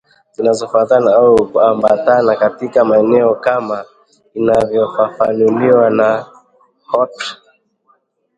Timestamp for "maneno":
2.85-3.35